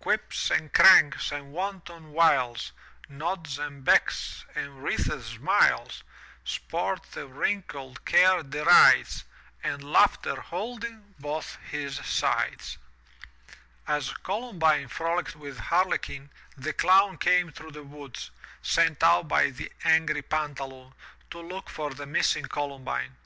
Quips 0.00 0.50
and 0.50 0.72
Cranks 0.72 1.30
and 1.30 1.52
wanton 1.52 2.12
Wiles,* 2.12 2.72
Nods 3.06 3.58
and 3.58 3.84
Becks 3.84 4.46
and 4.54 4.82
wreathed 4.82 5.22
Smiles, 5.22 6.02
Sport 6.42 7.02
that 7.12 7.26
wrinkled 7.26 8.02
Care 8.06 8.42
derides. 8.42 9.24
And 9.62 9.84
Laughter, 9.84 10.40
holding 10.40 11.14
both 11.18 11.58
his 11.70 11.96
sides! 11.98 12.78
As 13.86 14.14
Columbine 14.22 14.88
frolicked 14.88 15.36
with 15.36 15.58
Harlequin, 15.58 16.30
the 16.56 16.72
Clown 16.72 17.18
came 17.18 17.52
through 17.52 17.72
the 17.72 17.82
woods, 17.82 18.30
sent 18.62 19.02
out 19.02 19.28
by 19.28 19.50
the 19.50 19.70
angry 19.84 20.22
Pantaloon, 20.22 20.94
to 21.30 21.40
look 21.42 21.68
for 21.68 21.90
the 21.92 22.06
missing 22.06 22.46
Columbine. 22.46 23.16